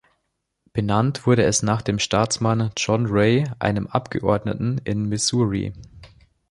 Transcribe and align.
Benannt 0.73 1.27
wurde 1.27 1.43
es 1.43 1.61
nach 1.61 1.83
dem 1.83 1.99
Staatsmann 1.99 2.71
"John 2.75 3.05
Ray", 3.05 3.43
einem 3.59 3.85
Abgeordneten 3.85 4.79
in 4.79 5.07
Missouri. 5.09 5.73